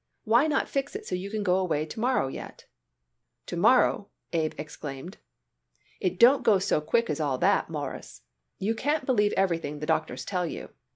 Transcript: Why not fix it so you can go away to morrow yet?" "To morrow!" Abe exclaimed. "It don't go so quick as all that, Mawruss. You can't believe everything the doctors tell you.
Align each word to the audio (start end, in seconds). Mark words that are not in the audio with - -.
Why 0.23 0.47
not 0.47 0.67
fix 0.67 0.95
it 0.95 1.05
so 1.05 1.13
you 1.13 1.29
can 1.29 1.43
go 1.43 1.57
away 1.57 1.85
to 1.85 1.99
morrow 1.99 2.27
yet?" 2.27 2.65
"To 3.45 3.55
morrow!" 3.55 4.09
Abe 4.33 4.55
exclaimed. 4.57 5.17
"It 5.99 6.17
don't 6.19 6.41
go 6.41 6.57
so 6.57 6.81
quick 6.81 7.07
as 7.07 7.19
all 7.19 7.37
that, 7.37 7.69
Mawruss. 7.69 8.21
You 8.57 8.73
can't 8.73 9.05
believe 9.05 9.31
everything 9.33 9.77
the 9.77 9.85
doctors 9.85 10.25
tell 10.25 10.47
you. 10.47 10.69